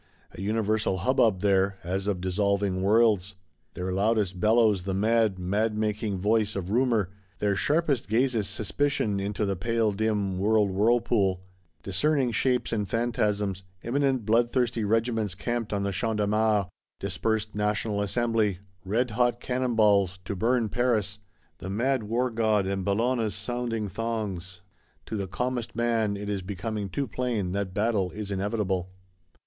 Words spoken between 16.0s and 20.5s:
de Mars; dispersed National Assembly; redhot cannon balls (to